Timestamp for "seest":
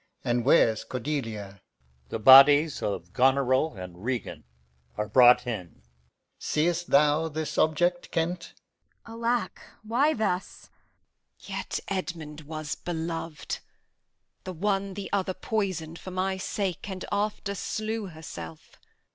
6.39-6.87